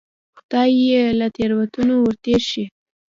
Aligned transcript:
خدای 0.37 0.71
یې 0.87 1.03
له 1.19 1.27
تېروتنو 1.35 1.93
ورتېر 2.01 2.41
شي. 2.49 2.63